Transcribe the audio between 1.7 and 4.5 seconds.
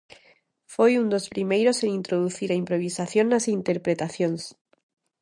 en introducir a improvisación nas interpretacións.